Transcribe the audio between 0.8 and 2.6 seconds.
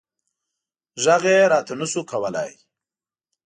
غږ یې راته نه شو کولی.